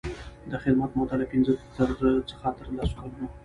د 0.51 0.53
خدمت 0.63 0.91
موده 0.97 1.15
له 1.21 1.25
پنځه 1.31 1.53
څخه 2.31 2.49
تر 2.57 2.67
لس 2.77 2.91
کلونو. 2.99 3.27